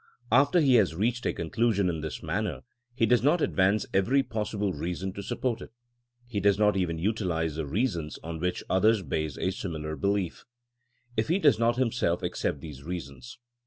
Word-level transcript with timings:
After 0.31 0.59
he 0.61 0.73
has 0.77 0.95
reached 0.95 1.27
a 1.27 1.31
conclusion 1.33 1.87
in 1.87 2.01
this 2.01 2.23
manner, 2.23 2.63
he 2.95 3.05
does 3.05 3.21
not 3.21 3.39
advance 3.39 3.85
every 3.93 4.23
possible 4.23 4.73
reason 4.73 5.13
to 5.13 5.21
support 5.21 5.61
it 5.61 5.69
He 6.25 6.39
does 6.39 6.57
not 6.57 6.75
even 6.75 6.97
utilize 6.97 7.53
the 7.55 7.67
reasons 7.67 8.17
on 8.23 8.39
which 8.39 8.63
others 8.67 9.03
base 9.03 9.37
a 9.37 9.51
similar 9.51 9.95
belief, 9.95 10.43
if 11.15 11.27
he 11.27 11.37
does 11.37 11.59
not 11.59 11.77
him 11.77 11.91
self 11.91 12.23
accept 12.23 12.61
these 12.61 12.81
reasons. 12.81 13.37